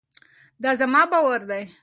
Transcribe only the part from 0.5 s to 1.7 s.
دا زما باور دی.